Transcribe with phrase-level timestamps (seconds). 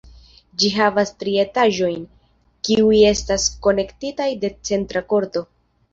[0.61, 2.01] Ĝi havas tri etaĝojn,
[2.69, 5.45] kiuj estas konektitaj de centra korto.